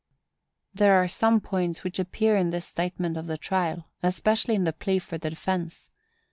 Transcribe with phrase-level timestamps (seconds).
[0.73, 4.73] There are some points which appear in this statement of the trial, especially in the
[4.73, 5.89] plea for the defence.